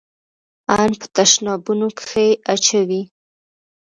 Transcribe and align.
ان 0.77 0.91
په 0.99 1.07
تشنابونو 1.15 1.87
کښې 1.97 2.25
يې 2.31 2.39
اچوي. 2.53 3.01